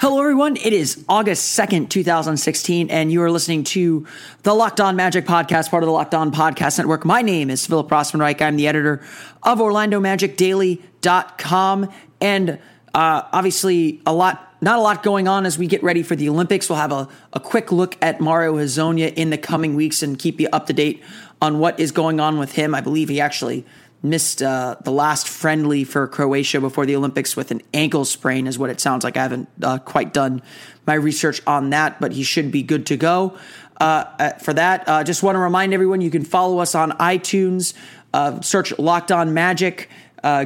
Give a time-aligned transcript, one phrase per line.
[0.00, 0.56] Hello, everyone.
[0.56, 4.06] It is August 2nd, 2016, and you are listening to
[4.42, 7.04] the Locked On Magic podcast, part of the Locked On Podcast Network.
[7.04, 8.40] My name is Philip Rossman-Reich.
[8.42, 9.02] I'm the editor
[9.42, 11.92] of OrlandoMagicDaily.com.
[12.20, 12.58] And
[12.94, 16.28] uh, obviously, a lot, not a lot going on as we get ready for the
[16.28, 16.68] Olympics.
[16.68, 20.40] We'll have a, a quick look at Mario Hezonja in the coming weeks and keep
[20.40, 21.02] you up to date
[21.40, 22.74] on what is going on with him.
[22.74, 23.64] I believe he actually
[24.02, 28.58] missed uh, the last friendly for Croatia before the Olympics with an ankle sprain, is
[28.58, 29.16] what it sounds like.
[29.16, 30.42] I haven't uh, quite done
[30.86, 33.36] my research on that, but he should be good to go.
[33.80, 36.92] Uh, uh for that, uh, just want to remind everyone you can follow us on
[36.92, 37.74] iTunes,
[38.14, 39.90] uh, search Locked On Magic.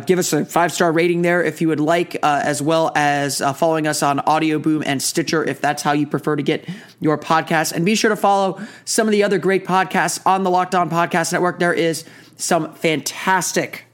[0.07, 3.87] give us a five star rating there if you would like, as well as following
[3.87, 6.69] us on Audio Boom and Stitcher if that's how you prefer to get
[7.01, 7.73] your podcast.
[7.73, 10.91] And be sure to follow some of the other great podcasts on the Locked On
[10.91, 11.61] Podcast Network.
[11.61, 12.05] There is
[12.41, 13.85] some fantastic,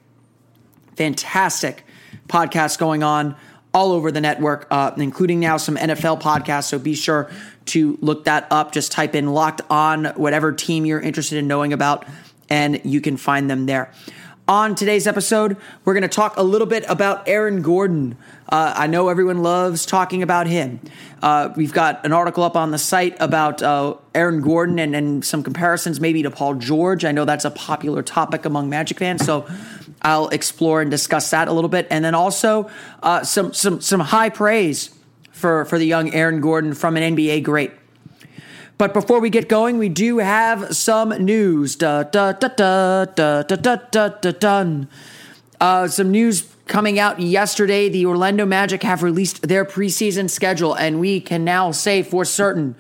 [0.97, 1.85] fantastic
[2.29, 3.37] podcasts going on
[3.75, 6.65] all over the network, uh, including now some NFL podcasts.
[6.65, 7.31] So be sure
[7.67, 8.73] to look that up.
[8.73, 12.07] Just type in locked on whatever team you're interested in knowing about,
[12.49, 13.93] and you can find them there.
[14.49, 18.17] On today's episode, we're going to talk a little bit about Aaron Gordon.
[18.49, 20.79] Uh, I know everyone loves talking about him.
[21.21, 25.25] Uh, we've got an article up on the site about uh, Aaron Gordon and, and
[25.25, 27.05] some comparisons maybe to Paul George.
[27.05, 29.49] I know that's a popular topic among Magic fans, so
[30.01, 32.71] I'll explore and discuss that a little bit, and then also
[33.03, 34.91] uh, some some some high praise
[35.33, 37.73] for for the young Aaron Gordon from an NBA great.
[38.79, 41.77] But before we get going, we do have some news.
[41.77, 44.89] Da, da, da, da, da, da, da, da, da, dun.
[45.59, 47.89] Uh, some news coming out yesterday.
[47.89, 52.75] The Orlando Magic have released their preseason schedule, and we can now say for certain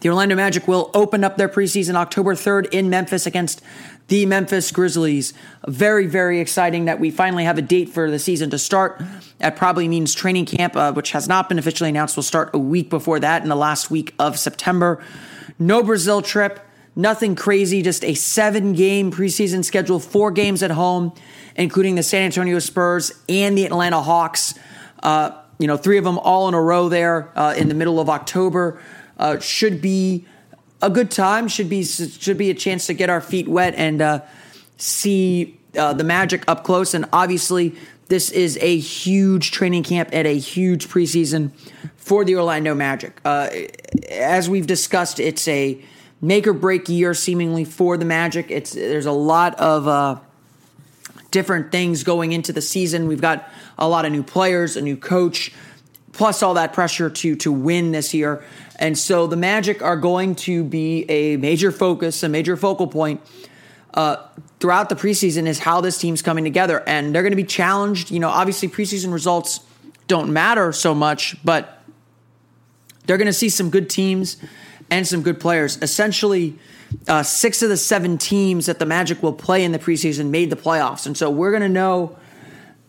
[0.00, 3.60] the Orlando Magic will open up their preseason October 3rd in Memphis against
[4.08, 5.34] the Memphis Grizzlies.
[5.68, 9.00] Very, very exciting that we finally have a date for the season to start.
[9.38, 12.58] That probably means training camp, uh, which has not been officially announced, will start a
[12.58, 15.04] week before that in the last week of September.
[15.58, 16.60] No Brazil trip,
[16.96, 21.12] nothing crazy, just a seven game preseason schedule, four games at home,
[21.56, 24.54] including the San Antonio Spurs and the Atlanta Hawks.
[25.02, 28.00] Uh, you know, three of them all in a row there uh, in the middle
[28.00, 28.80] of October
[29.20, 30.24] uh, should be
[30.82, 31.46] a good time.
[31.46, 34.20] Should be should be a chance to get our feet wet and uh,
[34.78, 36.94] see uh, the Magic up close.
[36.94, 37.76] And obviously,
[38.08, 41.52] this is a huge training camp and a huge preseason
[41.96, 43.20] for the Orlando Magic.
[43.24, 43.50] Uh,
[44.08, 45.80] as we've discussed, it's a
[46.22, 48.50] make or break year seemingly for the Magic.
[48.50, 50.16] It's there's a lot of uh,
[51.30, 53.06] different things going into the season.
[53.06, 53.48] We've got
[53.78, 55.52] a lot of new players, a new coach,
[56.20, 58.44] plus all that pressure to to win this year.
[58.76, 63.22] And so the Magic are going to be a major focus, a major focal point
[63.94, 64.16] uh,
[64.58, 66.86] throughout the preseason is how this team's coming together.
[66.86, 68.10] And they're going to be challenged.
[68.10, 69.60] You know, obviously, preseason results
[70.08, 71.82] don't matter so much, but
[73.06, 74.36] they're going to see some good teams
[74.90, 75.78] and some good players.
[75.80, 76.58] Essentially,
[77.08, 80.50] uh, six of the seven teams that the Magic will play in the preseason made
[80.50, 81.06] the playoffs.
[81.06, 82.18] And so we're going to know.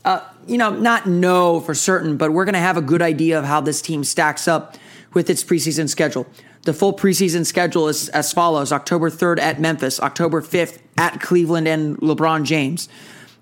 [0.03, 3.37] Uh, you know, not know for certain, but we're going to have a good idea
[3.37, 4.75] of how this team stacks up
[5.13, 6.25] with its preseason schedule.
[6.63, 11.67] The full preseason schedule is as follows October 3rd at Memphis, October 5th at Cleveland
[11.67, 12.89] and LeBron James,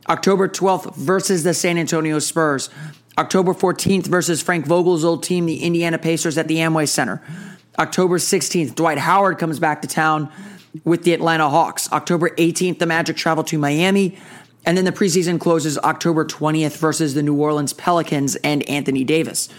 [0.07, 2.69] October 12th versus the San Antonio Spurs,
[3.17, 7.21] October 14th versus Frank Vogel's old team, the Indiana Pacers at the Amway Center,
[7.77, 10.31] October 16th, Dwight Howard comes back to town
[10.83, 14.17] with the Atlanta Hawks, October 18th, the Magic travel to Miami.
[14.65, 19.49] And then the preseason closes October 20th versus the New Orleans Pelicans and Anthony Davis.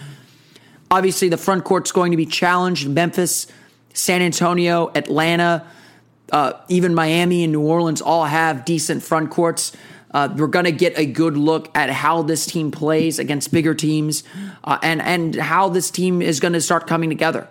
[0.89, 2.87] Obviously, the front court's going to be challenged.
[2.89, 3.47] Memphis,
[3.93, 5.65] San Antonio, Atlanta,
[6.31, 9.75] uh, even Miami and New Orleans all have decent front courts.
[10.13, 13.73] Uh, we're going to get a good look at how this team plays against bigger
[13.73, 14.23] teams
[14.63, 17.47] uh, and, and how this team is going to start coming together.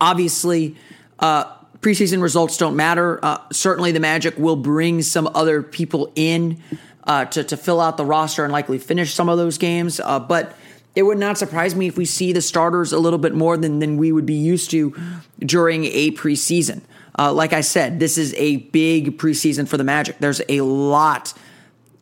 [0.00, 0.76] Obviously,
[1.18, 3.18] uh, preseason results don't matter.
[3.24, 6.62] Uh, certainly, the Magic will bring some other people in
[7.04, 10.00] uh, to, to fill out the roster and likely finish some of those games.
[10.28, 10.56] but
[10.94, 13.78] it would not surprise me if we see the starters a little bit more than,
[13.78, 14.94] than we would be used to
[15.38, 16.82] during a preseason.
[17.18, 20.18] Uh, like I said, this is a big preseason for the Magic.
[20.18, 21.32] There's a lot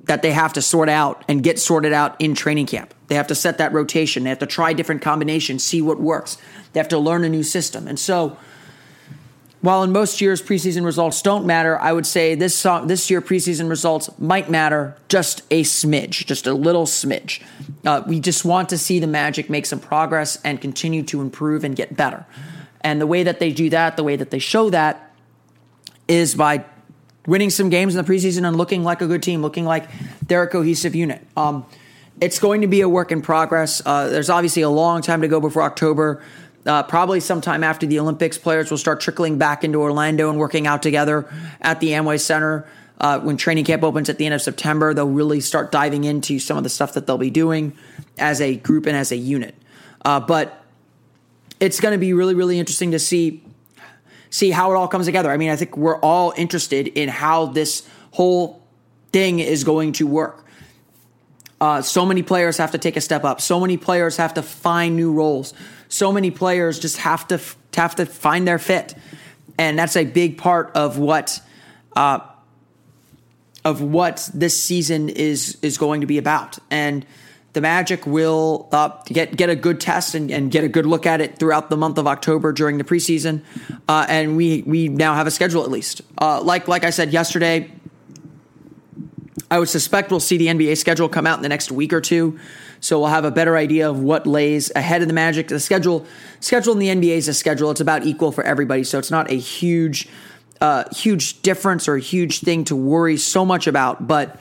[0.04, 2.94] that they have to sort out and get sorted out in training camp.
[3.08, 4.25] They have to set that rotation.
[4.25, 6.38] They have to try different combinations, see what works.
[6.72, 7.86] They have to learn a new system.
[7.86, 8.36] And so,
[9.60, 13.20] while in most years preseason results don't matter, I would say this song, this year
[13.20, 17.43] preseason results might matter just a smidge, just a little smidge.
[17.84, 21.64] Uh, we just want to see the Magic make some progress and continue to improve
[21.64, 22.25] and get better.
[22.82, 25.12] And the way that they do that, the way that they show that,
[26.06, 26.64] is by
[27.26, 29.88] winning some games in the preseason and looking like a good team, looking like
[30.26, 31.26] they're a cohesive unit.
[31.37, 31.66] Um,
[32.20, 33.82] it's going to be a work in progress.
[33.84, 36.22] Uh, there's obviously a long time to go before October.
[36.68, 40.66] Uh, probably sometime after the Olympics, players will start trickling back into Orlando and working
[40.66, 41.26] out together
[41.62, 42.68] at the Amway Center.
[43.00, 46.38] Uh, when training camp opens at the end of September, they'll really start diving into
[46.38, 47.72] some of the stuff that they'll be doing
[48.18, 49.54] as a group and as a unit.
[50.04, 50.62] Uh, but
[51.58, 53.42] it's going to be really, really interesting to see
[54.30, 55.30] see how it all comes together.
[55.30, 58.62] I mean, I think we're all interested in how this whole
[59.10, 60.44] thing is going to work.
[61.60, 63.40] Uh, so many players have to take a step up.
[63.40, 65.54] So many players have to find new roles.
[65.88, 67.40] So many players just have to
[67.75, 68.94] have to find their fit,
[69.58, 71.40] and that's a big part of what
[71.96, 72.20] uh,
[73.64, 76.58] of what this season is is going to be about.
[76.70, 77.05] And
[77.55, 81.06] the Magic will uh, get get a good test and, and, get a good look
[81.06, 83.43] at it throughout the month of October during the preseason.
[83.88, 86.02] Uh, and we we now have a schedule at least.
[86.19, 87.70] Uh, like like I said yesterday,
[89.50, 92.00] I would suspect we'll see the NBA schedule come out in the next week or
[92.00, 92.38] two.
[92.80, 95.48] So we'll have a better idea of what lays ahead of the Magic.
[95.48, 96.06] The schedule
[96.40, 97.70] schedule in the NBA is a schedule.
[97.70, 98.84] It's about equal for everybody.
[98.84, 100.08] So it's not a huge
[100.60, 104.06] uh, huge difference or a huge thing to worry so much about.
[104.06, 104.38] But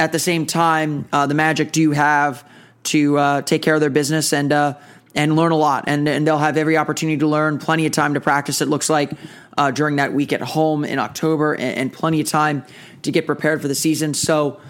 [0.00, 2.48] at the same time, uh, the Magic do have
[2.84, 4.74] to uh, take care of their business and uh,
[5.14, 7.58] and learn a lot, and and they'll have every opportunity to learn.
[7.58, 8.60] Plenty of time to practice.
[8.60, 9.12] It looks like
[9.56, 12.64] uh, during that week at home in October, and, and, plenty of time
[13.02, 14.14] to get prepared for the season.
[14.14, 14.60] So.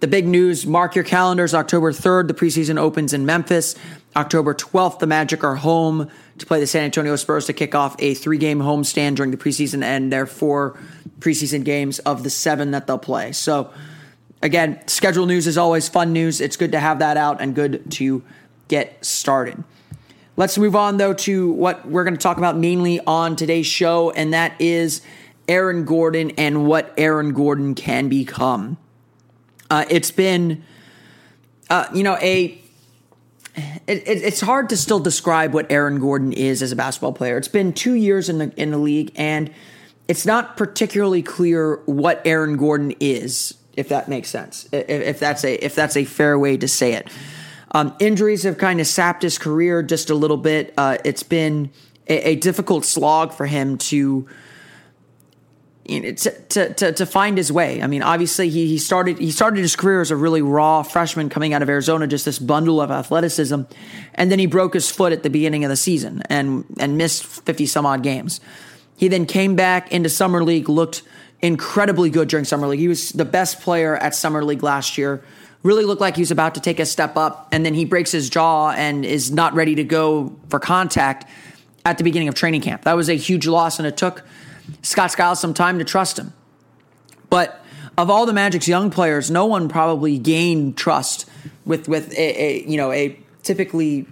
[0.00, 1.54] The big news, mark your calendars.
[1.54, 3.74] October 3rd, the preseason opens in Memphis.
[4.14, 6.08] October 12th, the Magic are home
[6.38, 9.36] to play the San Antonio Spurs to kick off a three game homestand during the
[9.36, 10.78] preseason and their four
[11.18, 13.32] preseason games of the seven that they'll play.
[13.32, 13.72] So,
[14.40, 16.40] again, schedule news is always fun news.
[16.40, 18.22] It's good to have that out and good to
[18.68, 19.62] get started.
[20.36, 24.12] Let's move on, though, to what we're going to talk about mainly on today's show,
[24.12, 25.02] and that is
[25.48, 28.76] Aaron Gordon and what Aaron Gordon can become.
[29.70, 30.62] Uh, it's been,
[31.70, 32.60] uh, you know, a.
[33.88, 37.36] It, it, it's hard to still describe what Aaron Gordon is as a basketball player.
[37.36, 39.50] It's been two years in the in the league, and
[40.06, 44.68] it's not particularly clear what Aaron Gordon is, if that makes sense.
[44.70, 47.08] If, if that's a if that's a fair way to say it.
[47.72, 50.72] Um, injuries have kind of sapped his career just a little bit.
[50.78, 51.70] Uh, it's been
[52.08, 54.26] a, a, difficult slog for him to,
[55.88, 57.82] to, to, to, find his way.
[57.82, 61.30] I mean, obviously he, he started he started his career as a really raw freshman
[61.30, 63.62] coming out of Arizona, just this bundle of athleticism,
[64.14, 67.24] and then he broke his foot at the beginning of the season and and missed
[67.24, 68.40] fifty some odd games.
[68.96, 71.02] He then came back into summer league, looked
[71.40, 72.80] incredibly good during summer league.
[72.80, 75.24] He was the best player at summer league last year
[75.62, 78.12] really looked like he was about to take a step up, and then he breaks
[78.12, 81.28] his jaw and is not ready to go for contact
[81.84, 82.82] at the beginning of training camp.
[82.82, 84.22] That was a huge loss, and it took
[84.82, 86.32] Scott Skiles some time to trust him.
[87.30, 87.64] But
[87.96, 91.28] of all the Magic's young players, no one probably gained trust
[91.64, 94.06] with with a, a you know a typically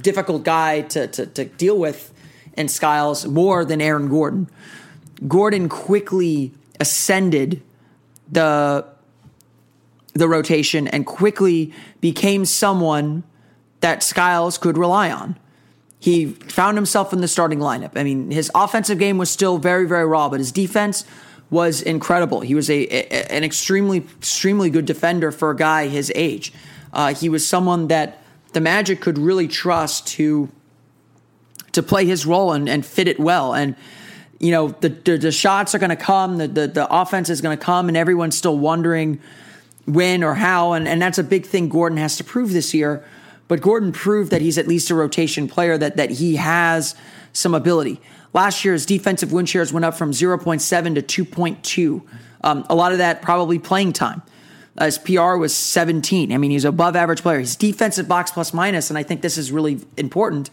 [0.00, 2.12] difficult guy to, to, to deal with
[2.54, 4.48] in Skiles more than Aaron Gordon.
[5.26, 7.62] Gordon quickly ascended
[8.30, 8.84] the
[10.14, 13.22] the rotation and quickly became someone
[13.80, 15.38] that Skiles could rely on.
[16.06, 17.96] He found himself in the starting lineup.
[17.96, 21.04] I mean, his offensive game was still very, very raw, but his defense
[21.50, 22.42] was incredible.
[22.42, 26.52] He was a, a an extremely, extremely good defender for a guy his age.
[26.92, 28.22] Uh, he was someone that
[28.52, 30.48] the Magic could really trust to
[31.72, 33.52] to play his role and, and fit it well.
[33.52, 33.74] And
[34.38, 37.40] you know, the the, the shots are going to come, the, the the offense is
[37.40, 39.18] going to come, and everyone's still wondering
[39.86, 43.04] when or how, and, and that's a big thing Gordon has to prove this year.
[43.48, 46.94] But Gordon proved that he's at least a rotation player, that that he has
[47.32, 48.00] some ability.
[48.32, 52.02] Last year, his defensive win shares went up from 0.7 to 2.2.
[52.42, 54.22] Um, a lot of that probably playing time.
[54.78, 56.32] Uh, his PR was 17.
[56.32, 57.40] I mean, he's above average player.
[57.40, 60.50] His defensive box plus minus, and I think this is really important,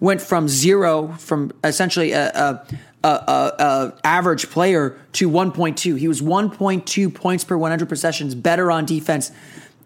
[0.00, 2.66] went from zero, from essentially a, a,
[3.04, 5.98] a, a, average player to 1.2.
[5.98, 9.32] He was 1.2 points per 100 possessions better on defense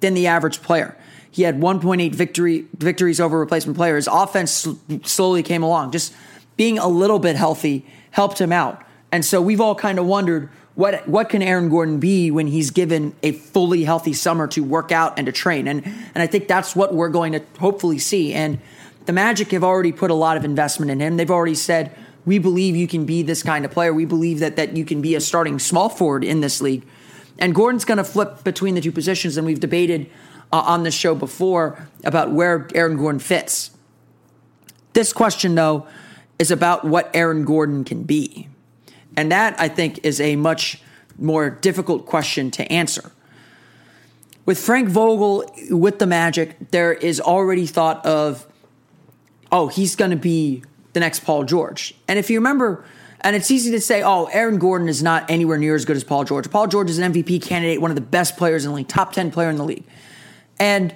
[0.01, 0.97] than the average player.
[1.37, 4.09] He had 1.8 victory victories over replacement players.
[4.11, 4.73] Offense sl-
[5.05, 5.93] slowly came along.
[5.93, 6.15] Just
[6.57, 8.83] being a little bit healthy helped him out.
[9.13, 12.71] And so we've all kind of wondered what what can Aaron Gordon be when he's
[12.71, 15.69] given a fully healthy summer to work out and to train?
[15.69, 18.33] And and I think that's what we're going to hopefully see.
[18.33, 18.59] And
[19.05, 21.19] the Magic have already put a lot of investment in him.
[21.19, 23.93] They've already said, we believe you can be this kind of player.
[23.93, 26.83] We believe that that you can be a starting small forward in this league.
[27.39, 30.09] And Gordon's going to flip between the two positions, and we've debated
[30.57, 33.71] uh, on this show before about where Aaron Gordon fits.
[34.95, 35.87] This question, though,
[36.39, 38.49] is about what Aaron Gordon can be.
[39.17, 40.81] And that, I think, is a much
[41.19, 43.11] more difficult question to answer.
[44.47, 48.47] With Frank Vogel, with the Magic, there is already thought of,
[49.53, 50.63] oh, he's going to be
[50.95, 51.95] the next Paul George.
[52.09, 52.85] And if you remember,
[53.21, 56.05] and it's easy to say, oh, Aaron Gordon is not anywhere near as good as
[56.05, 56.51] Paul George.
[56.51, 59.13] Paul George is an MVP candidate, one of the best players in the league, top
[59.13, 59.85] 10 player in the league.
[60.59, 60.95] And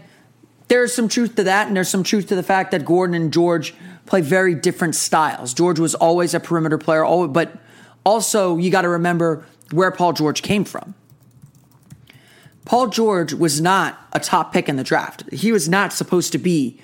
[0.68, 3.32] there's some truth to that, and there's some truth to the fact that Gordon and
[3.32, 3.74] George
[4.06, 5.54] play very different styles.
[5.54, 7.58] George was always a perimeter player, but
[8.04, 10.94] also you got to remember where Paul George came from.
[12.64, 15.24] Paul George was not a top pick in the draft.
[15.32, 16.80] He was not supposed to be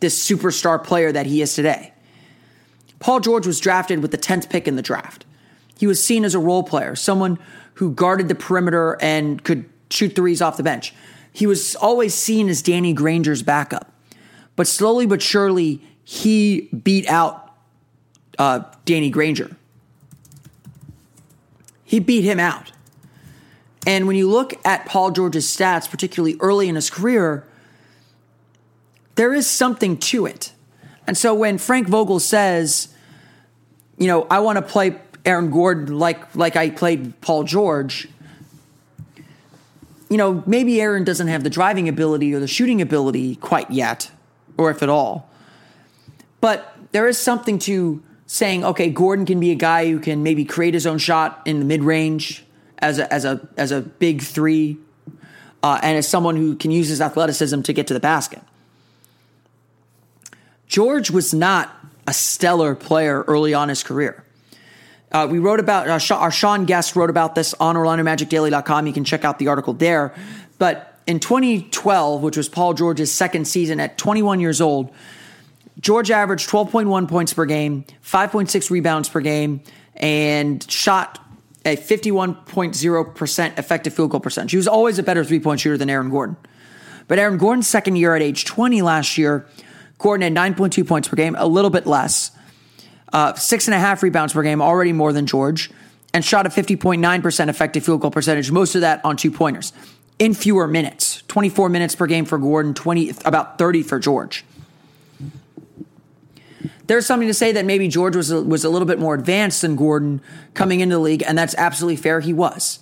[0.00, 1.92] this superstar player that he is today.
[2.98, 5.24] Paul George was drafted with the 10th pick in the draft.
[5.78, 7.38] He was seen as a role player, someone
[7.74, 10.94] who guarded the perimeter and could shoot threes off the bench.
[11.32, 13.92] He was always seen as Danny Granger's backup.
[14.56, 17.54] But slowly but surely, he beat out
[18.38, 19.56] uh, Danny Granger.
[21.84, 22.72] He beat him out.
[23.86, 27.46] And when you look at Paul George's stats, particularly early in his career,
[29.14, 30.52] there is something to it.
[31.06, 32.88] And so when Frank Vogel says,
[33.98, 38.08] you know, I want to play Aaron Gordon like like I played Paul George,
[40.10, 44.10] you know, maybe Aaron doesn't have the driving ability or the shooting ability quite yet,
[44.58, 45.30] or if at all.
[46.40, 50.44] But there is something to saying, okay, Gordon can be a guy who can maybe
[50.44, 52.44] create his own shot in the mid range
[52.78, 54.78] as a as a as a big three,
[55.62, 58.42] uh, and as someone who can use his athleticism to get to the basket.
[60.66, 61.74] George was not
[62.06, 64.24] a stellar player early on his career.
[65.12, 68.86] Uh, we wrote about uh, our Sean Guest wrote about this on OrlandoMagicDaily.com.
[68.86, 70.14] You can check out the article there.
[70.58, 74.92] But in 2012, which was Paul George's second season at 21 years old,
[75.80, 79.62] George averaged 12.1 points per game, 5.6 rebounds per game,
[79.96, 81.18] and shot
[81.64, 84.52] a 51.0% effective field goal percentage.
[84.52, 86.36] He was always a better three point shooter than Aaron Gordon.
[87.08, 89.46] But Aaron Gordon's second year at age 20 last year,
[89.98, 92.30] Gordon had 9.2 points per game, a little bit less
[93.12, 95.70] uh, six and a half rebounds per game, already more than George,
[96.12, 99.72] and shot a 50.9% effective field goal percentage, most of that on two pointers
[100.18, 104.44] in fewer minutes 24 minutes per game for Gordon, 20, about 30 for George.
[106.86, 109.62] There's something to say that maybe George was a, was a little bit more advanced
[109.62, 110.20] than Gordon
[110.54, 112.18] coming into the league, and that's absolutely fair.
[112.18, 112.80] He was.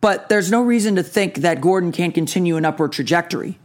[0.00, 3.58] But there's no reason to think that Gordon can't continue an upward trajectory,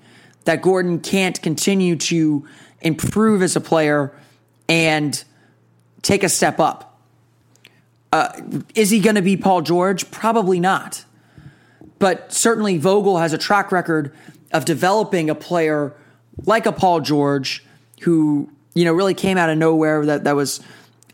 [0.46, 2.48] that Gordon can't continue to
[2.82, 4.14] improve as a player
[4.70, 5.22] and
[6.02, 7.02] take a step up.
[8.14, 8.32] Uh,
[8.76, 10.10] is he going to be Paul George?
[10.12, 11.04] Probably not.
[11.98, 14.14] But certainly Vogel has a track record
[14.54, 15.94] of developing a player
[16.46, 17.66] like a Paul George
[18.02, 20.62] who, you know, really came out of nowhere that, that was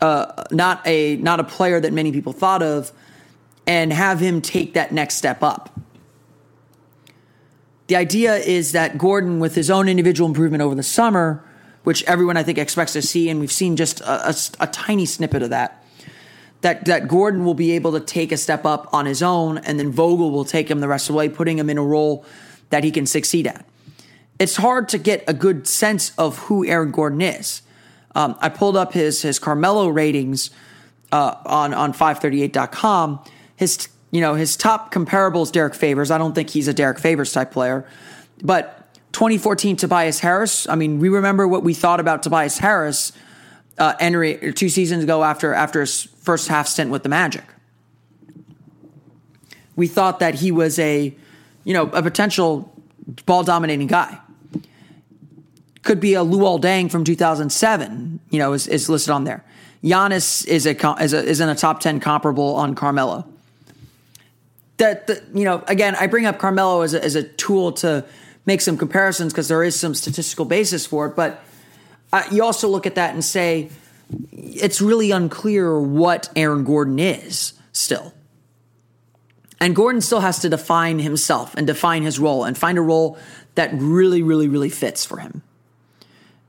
[0.00, 2.92] uh, not a not a player that many people thought of
[3.66, 5.80] and have him take that next step up.
[7.88, 11.44] The idea is that Gordon, with his own individual improvement over the summer,
[11.86, 15.06] which everyone I think expects to see, and we've seen just a, a, a tiny
[15.06, 15.84] snippet of that.
[16.62, 19.78] That that Gordon will be able to take a step up on his own, and
[19.78, 22.24] then Vogel will take him the rest of the way, putting him in a role
[22.70, 23.64] that he can succeed at.
[24.40, 27.62] It's hard to get a good sense of who Aaron Gordon is.
[28.16, 30.50] Um, I pulled up his his Carmelo ratings
[31.12, 33.22] uh, on on 538.com.
[33.54, 36.10] His you know his top comparables Derrick Favors.
[36.10, 37.86] I don't think he's a Derrick Favors type player,
[38.42, 38.75] but
[39.12, 40.68] 2014 Tobias Harris.
[40.68, 43.12] I mean, we remember what we thought about Tobias Harris
[43.78, 47.44] uh, entering two seasons ago after after his first half stint with the Magic.
[49.74, 51.14] We thought that he was a,
[51.64, 52.72] you know, a potential
[53.26, 54.18] ball dominating guy.
[55.82, 58.20] Could be a Luol Deng from 2007.
[58.30, 59.44] You know, is, is listed on there.
[59.84, 63.26] Giannis is a is a is in a top 10 comparable on Carmelo.
[64.78, 68.04] That, that you know, again, I bring up Carmelo as a, as a tool to
[68.46, 71.16] make some comparisons because there is some statistical basis for it.
[71.16, 71.42] But
[72.12, 73.70] uh, you also look at that and say
[74.32, 78.14] it's really unclear what Aaron Gordon is still.
[79.60, 83.18] And Gordon still has to define himself and define his role and find a role
[83.54, 85.42] that really, really, really fits for him.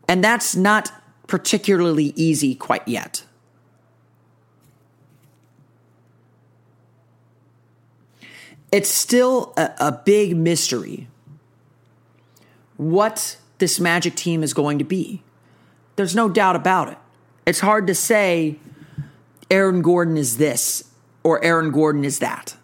[0.08, 0.92] And that's not
[1.26, 3.24] particularly easy quite yet.
[8.72, 11.08] it's still a, a big mystery
[12.78, 15.24] what this Magic team is going to be.
[15.96, 16.98] There's no doubt about it.
[17.46, 18.60] It's hard to say
[19.50, 20.84] Aaron Gordon is this
[21.24, 22.56] or Aaron Gordon is that.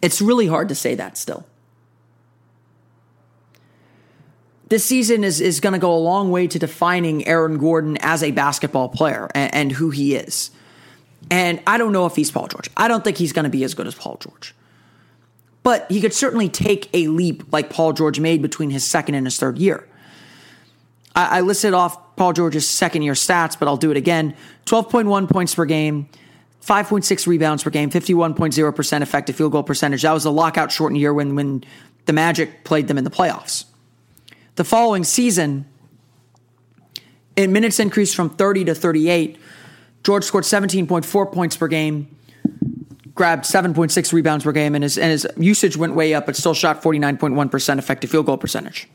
[0.00, 1.46] It's really hard to say that still.
[4.68, 8.22] This season is, is going to go a long way to defining Aaron Gordon as
[8.22, 10.50] a basketball player and, and who he is.
[11.30, 12.68] And I don't know if he's Paul George.
[12.76, 14.54] I don't think he's going to be as good as Paul George.
[15.62, 19.26] But he could certainly take a leap like Paul George made between his second and
[19.26, 19.86] his third year.
[21.14, 24.34] I, I listed off Paul George's second year stats, but I'll do it again
[24.66, 26.08] 12.1 points per game,
[26.64, 30.02] 5.6 rebounds per game, 51.0% effective field goal percentage.
[30.02, 31.64] That was a lockout shortened year when, when
[32.06, 33.64] the Magic played them in the playoffs.
[34.56, 35.66] The following season,
[37.38, 39.38] in minutes increased from 30 to 38.
[40.02, 42.16] George scored 17.4 points per game,
[43.18, 46.54] grabbed 7.6 rebounds per game, and his, and his usage went way up, but still
[46.54, 48.88] shot 49.1% effective field goal percentage.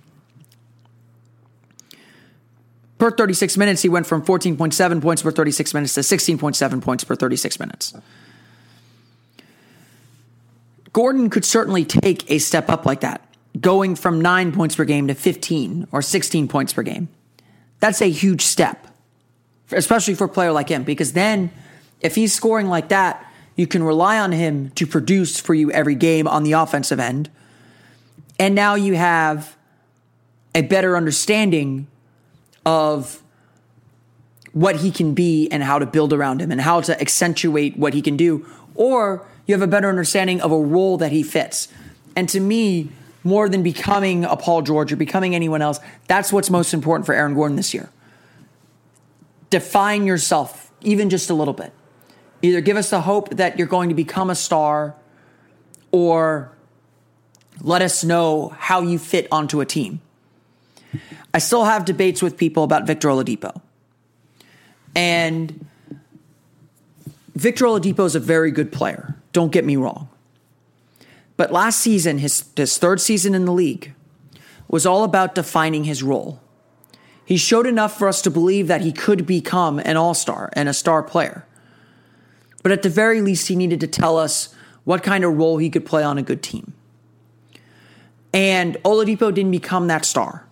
[2.97, 7.15] Per 36 minutes, he went from 14.7 points per 36 minutes to 16.7 points per
[7.15, 7.93] 36 minutes.
[10.93, 13.27] Gordon could certainly take a step up like that,
[13.59, 17.09] going from 9 points per game to 15 or 16 points per game.
[17.81, 18.87] That's a huge step,
[19.73, 21.51] especially for a player like him, because then
[21.99, 25.95] if he's scoring like that, you can rely on him to produce for you every
[25.95, 27.29] game on the offensive end.
[28.39, 29.55] And now you have
[30.55, 31.88] a better understanding
[32.65, 33.22] of
[34.53, 37.93] what he can be and how to build around him and how to accentuate what
[37.93, 38.45] he can do.
[38.75, 41.67] Or you have a better understanding of a role that he fits.
[42.15, 42.89] And to me,
[43.24, 47.13] more than becoming a Paul George or becoming anyone else, that's what's most important for
[47.13, 47.89] Aaron Gordon this year.
[49.50, 51.72] Define yourself, even just a little bit.
[52.43, 54.95] Either give us the hope that you're going to become a star
[55.91, 56.51] or
[57.62, 60.01] let us know how you fit onto a team.
[61.33, 63.62] I still have debates with people about Victor Oladipo.
[64.93, 65.65] And
[67.34, 69.15] Victor Oladipo is a very good player.
[69.32, 70.10] Don't get me wrong.
[71.38, 73.93] But last season, his, his third season in the league,
[74.67, 76.41] was all about defining his role.
[77.25, 80.67] He showed enough for us to believe that he could become an all star and
[80.67, 81.45] a star player.
[82.63, 85.69] But at the very least, he needed to tell us what kind of role he
[85.69, 86.73] could play on a good team.
[88.34, 90.45] And Oladipo didn't become that star.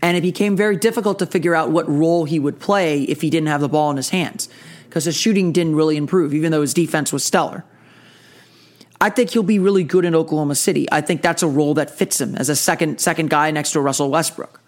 [0.00, 3.30] And it became very difficult to figure out what role he would play if he
[3.30, 4.48] didn't have the ball in his hands
[4.84, 7.64] because his shooting didn't really improve, even though his defense was stellar.
[8.98, 10.88] I think he'll be really good in Oklahoma City.
[10.90, 13.80] I think that's a role that fits him as a second second guy next to
[13.80, 14.60] Russell Westbrook.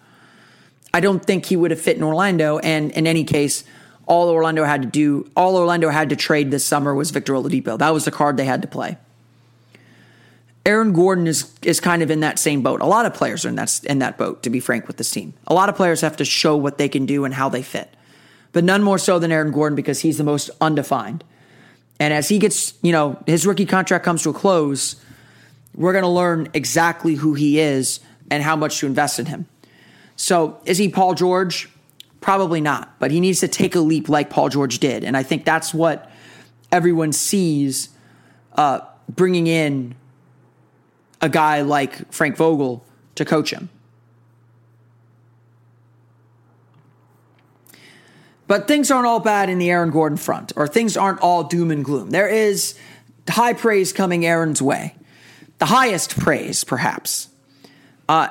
[0.93, 3.65] I don't think he would have fit in Orlando, and in any case,
[4.09, 7.79] all Orlando had to do, all Orlando had to trade this summer was Victor Oladipo.
[7.79, 8.97] That was the card they had to play.
[10.67, 12.81] Aaron Gordon is is kind of in that same boat.
[12.81, 15.11] A lot of players are in that in that boat, to be frank with this
[15.11, 15.35] team.
[15.47, 17.95] A lot of players have to show what they can do and how they fit,
[18.53, 21.23] but none more so than Aaron Gordon because he's the most undefined.
[22.01, 24.97] And as he gets, you know, his rookie contract comes to a close,
[25.75, 29.47] we're going to learn exactly who he is and how much to invest in him.
[30.17, 31.69] So, is he Paul George?
[32.21, 35.05] Probably not, but he needs to take a leap like Paul George did.
[35.05, 36.11] And I think that's what
[36.73, 37.91] everyone sees
[38.55, 39.95] uh, bringing in
[41.21, 43.69] a guy like Frank Vogel to coach him.
[48.47, 51.71] But things aren't all bad in the Aaron Gordon front, or things aren't all doom
[51.71, 52.11] and gloom.
[52.11, 52.79] There is
[53.29, 54.95] high praise coming Aaron's way.
[55.59, 57.29] The highest praise, perhaps.
[58.09, 58.29] Uh,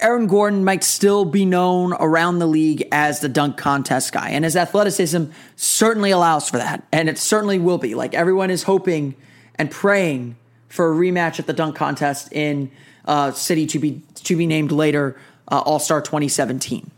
[0.00, 4.44] Aaron Gordon might still be known around the league as the dunk contest guy, and
[4.44, 5.24] his athleticism
[5.56, 7.94] certainly allows for that, and it certainly will be.
[7.94, 9.14] Like everyone is hoping
[9.54, 10.36] and praying
[10.68, 12.70] for a rematch at the dunk contest in
[13.06, 16.90] uh, city to be to be named later, uh, All Star 2017.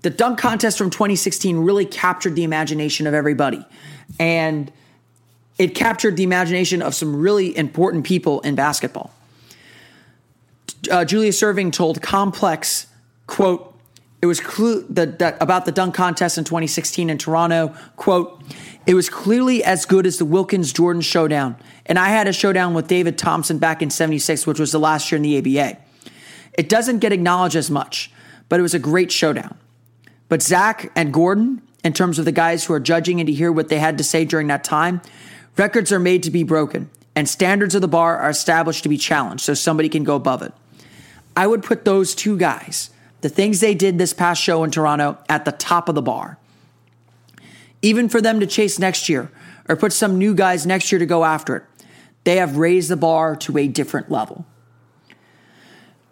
[0.00, 3.62] The dunk contest from 2016 really captured the imagination of everybody,
[4.18, 4.72] and
[5.58, 9.12] it captured the imagination of some really important people in basketball
[10.88, 12.86] uh, Julius Erving told Complex,
[13.26, 13.74] quote,
[14.22, 18.42] it was clu- the, the, about the dunk contest in 2016 in Toronto, quote,
[18.86, 21.56] it was clearly as good as the Wilkins Jordan showdown.
[21.84, 25.10] And I had a showdown with David Thompson back in 76, which was the last
[25.10, 25.78] year in the ABA.
[26.54, 28.10] It doesn't get acknowledged as much,
[28.48, 29.58] but it was a great showdown.
[30.28, 33.52] But Zach and Gordon, in terms of the guys who are judging and to hear
[33.52, 35.00] what they had to say during that time,
[35.56, 38.96] records are made to be broken, and standards of the bar are established to be
[38.96, 40.52] challenged so somebody can go above it.
[41.36, 45.18] I would put those two guys, the things they did this past show in Toronto,
[45.28, 46.38] at the top of the bar.
[47.82, 49.30] Even for them to chase next year,
[49.68, 51.64] or put some new guys next year to go after it.
[52.24, 54.46] They have raised the bar to a different level.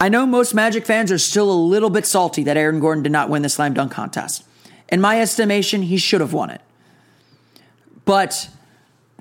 [0.01, 3.13] I know most Magic fans are still a little bit salty that Aaron Gordon did
[3.13, 4.45] not win the slam dunk contest.
[4.89, 6.61] In my estimation, he should have won it.
[8.05, 8.51] But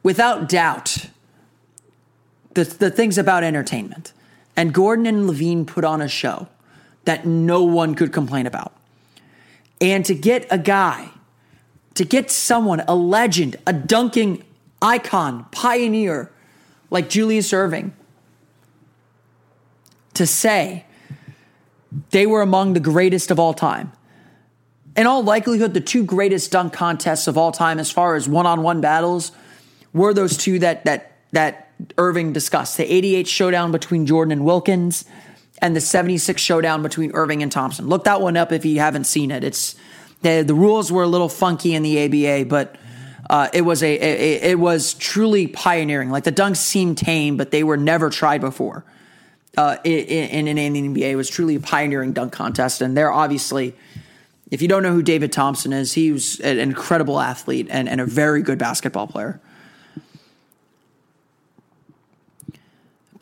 [0.02, 1.10] without doubt,
[2.54, 4.14] the, the things about entertainment.
[4.56, 6.48] And Gordon and LaVine put on a show
[7.06, 8.74] that no one could complain about.
[9.82, 11.10] And to get a guy,
[11.96, 14.44] to get someone, a legend, a dunking
[14.82, 16.32] icon, pioneer
[16.90, 17.92] like Julius Erving,
[20.14, 20.86] to say
[22.12, 23.92] they were among the greatest of all time.
[24.96, 28.80] In all likelihood, the two greatest dunk contests of all time, as far as one-on-one
[28.80, 29.32] battles,
[29.92, 31.63] were those two that that that
[31.98, 35.06] Erving discussed: the '88 showdown between Jordan and Wilkins,
[35.62, 37.88] and the '76 showdown between Erving and Thompson.
[37.88, 39.44] Look that one up if you haven't seen it.
[39.44, 39.76] It's
[40.22, 42.76] the the rules were a little funky in the ABA, but
[43.30, 46.10] uh, it was a, a, it was truly pioneering.
[46.10, 48.84] Like the dunks seemed tame, but they were never tried before.
[49.56, 53.12] Uh, in, in, in the NBA, it was truly a pioneering dunk contest, and they're
[53.12, 53.76] obviously.
[54.52, 58.00] If you don't know who David Thompson is, he was an incredible athlete and, and
[58.00, 59.42] a very good basketball player.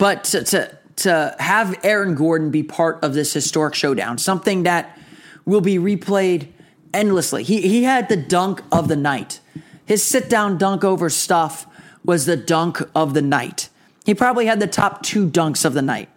[0.02, 4.98] But to, to, to have Aaron Gordon be part of this historic showdown, something that
[5.44, 6.48] will be replayed
[6.92, 7.44] endlessly.
[7.44, 9.38] He, he had the dunk of the night.
[9.86, 11.68] His sit down dunk over stuff
[12.04, 13.68] was the dunk of the night.
[14.04, 16.08] He probably had the top two dunks of the night.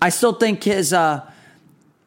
[0.00, 1.28] I still think his uh,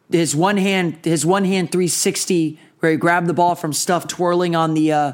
[0.09, 4.55] his one hand his one hand 360 where he grabbed the ball from stuff twirling
[4.55, 5.11] on the uh,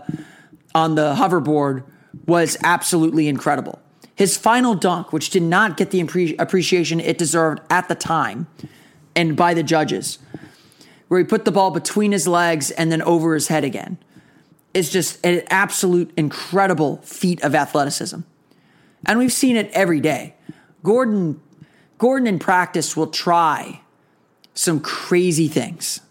[0.76, 1.86] on the hoverboard
[2.28, 3.82] was absolutely incredible.
[4.18, 6.02] His final dunk, which did not get the
[6.40, 8.48] appreciation it deserved at the time
[9.16, 10.18] and by the judges,
[11.08, 14.00] where he put the ball between his legs and then over his head again,
[14.74, 18.22] is just an absolute incredible feat of athleticism.
[19.06, 20.34] And we've seen it every day.
[20.82, 21.40] Gordon
[22.00, 23.82] Gordon in practice will try
[24.54, 26.02] some crazy things.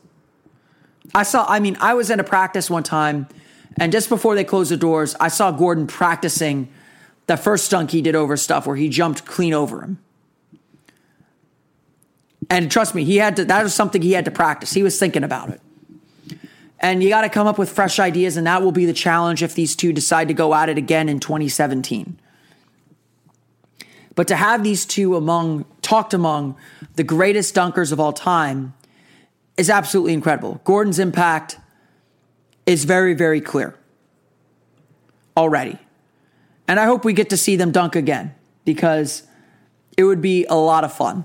[1.14, 3.28] I saw, I mean, I was at a practice one time,
[3.78, 6.68] and just before they closed the doors, I saw Gordon practicing
[7.26, 9.98] the first dunk he did over stuff where he jumped clean over him.
[12.48, 14.72] And trust me, he had to, that was something he had to practice.
[14.72, 15.60] He was thinking about it.
[16.78, 19.42] And you got to come up with fresh ideas, and that will be the challenge
[19.42, 22.18] if these two decide to go at it again in 2017.
[24.14, 26.56] But to have these two among, talked among
[26.94, 28.74] the greatest dunkers of all time
[29.56, 30.60] is absolutely incredible.
[30.64, 31.58] Gordon's impact
[32.66, 33.74] is very, very clear
[35.36, 35.78] already.
[36.68, 39.22] And I hope we get to see them dunk again because
[39.96, 41.24] it would be a lot of fun.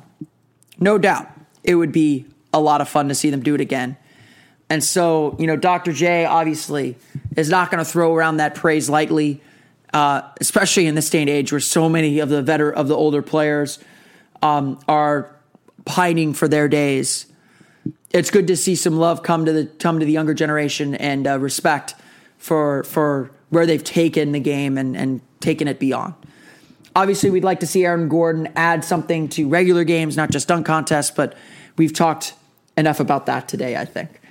[0.79, 1.29] No doubt
[1.63, 3.97] it would be a lot of fun to see them do it again.
[4.69, 5.91] And so, you know, Dr.
[5.91, 6.97] J obviously
[7.35, 9.41] is not going to throw around that praise lightly
[9.93, 12.95] uh, especially in this day and age where so many of the veteran of the
[12.95, 13.79] older players
[14.41, 15.35] um, are
[15.85, 17.25] pining for their days.
[18.11, 21.27] It's good to see some love come to the come to the younger generation and
[21.27, 21.95] uh, respect
[22.37, 26.13] for for where they've taken the game and and taken it beyond.
[26.95, 30.65] Obviously, we'd like to see Aaron Gordon add something to regular games, not just dunk
[30.65, 31.35] contests, but
[31.77, 32.33] we've talked
[32.77, 34.21] enough about that today, I think.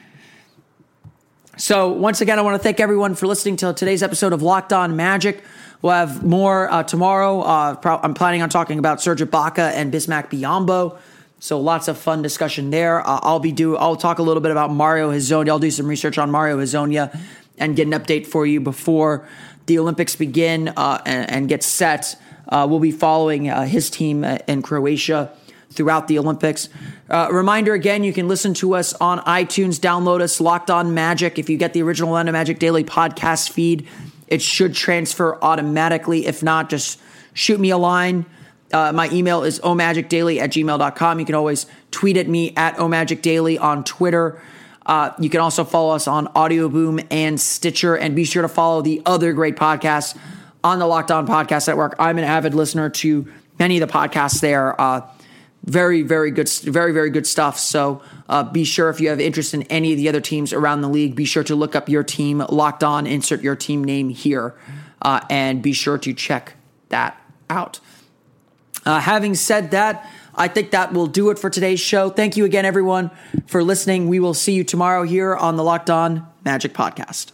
[1.56, 4.72] So, once again, I want to thank everyone for listening to today's episode of Locked
[4.72, 5.42] On Magic.
[5.82, 7.40] We'll have more uh, tomorrow.
[7.40, 10.98] Uh, pro- I'm planning on talking about Serge Ibaka and Bismack Biyombo.
[11.38, 13.00] So lots of fun discussion there.
[13.00, 13.76] Uh, I'll be do.
[13.76, 15.48] I'll talk a little bit about Mario Hezonja.
[15.48, 17.18] I'll do some research on Mario Hezonja
[17.56, 19.26] and get an update for you before
[19.70, 22.16] the Olympics begin uh, and, and, get set.
[22.48, 25.32] Uh, we'll be following uh, his team in Croatia
[25.70, 26.68] throughout the Olympics.
[27.08, 31.38] Uh, reminder again, you can listen to us on iTunes, download us, Locked On Magic.
[31.38, 33.86] If you get the original Orlando Magic Daily podcast feed,
[34.26, 36.26] it should transfer automatically.
[36.26, 37.00] If not, just
[37.32, 38.26] shoot me a line.
[38.72, 41.20] Uh, my email is omagicdaily at gmail.com.
[41.20, 44.42] You can always tweet at me at omagicdaily on Twitter.
[44.90, 48.48] Uh, you can also follow us on Audio Boom and Stitcher, and be sure to
[48.48, 50.18] follow the other great podcasts
[50.64, 51.94] on the Locked On Podcast Network.
[52.00, 54.78] I'm an avid listener to many of the podcasts there.
[54.80, 55.08] Uh,
[55.62, 57.56] very, very good, very, very good stuff.
[57.56, 60.80] So uh, be sure if you have interest in any of the other teams around
[60.80, 64.08] the league, be sure to look up your team, locked on, insert your team name
[64.08, 64.56] here,
[65.02, 66.54] uh, and be sure to check
[66.88, 67.16] that
[67.48, 67.78] out.
[68.84, 72.08] Uh, having said that, I think that will do it for today's show.
[72.08, 73.10] Thank you again, everyone,
[73.46, 74.08] for listening.
[74.08, 77.32] We will see you tomorrow here on the Locked On Magic Podcast.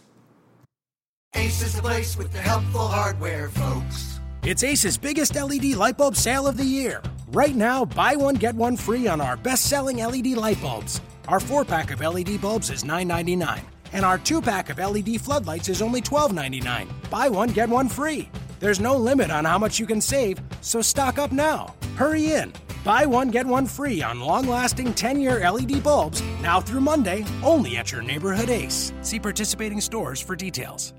[1.33, 4.19] Ace is the place with the helpful hardware, folks.
[4.43, 7.01] It's Ace's biggest LED light bulb sale of the year.
[7.29, 10.99] Right now, buy one, get one free on our best selling LED light bulbs.
[11.29, 13.61] Our four pack of LED bulbs is $9.99,
[13.93, 16.89] And our two pack of LED floodlights is only $12.99.
[17.09, 18.29] Buy one, get one free.
[18.59, 21.73] There's no limit on how much you can save, so stock up now.
[21.95, 22.51] Hurry in.
[22.87, 27.25] Buy one, get one free on long lasting 10 year LED bulbs now through Monday
[27.43, 28.93] only at your neighborhood Ace.
[29.01, 30.93] See participating stores for details.